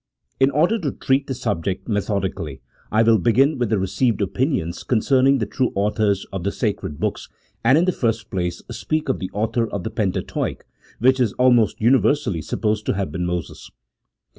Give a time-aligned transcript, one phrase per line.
[0.39, 2.59] In order to treat the subject methodically,
[2.91, 7.29] I will begin with the received opinions concerning the true authors of the sacred books,
[7.63, 10.65] and in the first place, speak of the author of the Pentateuch,
[11.01, 13.69] who is almost universally supposed to have been Moses.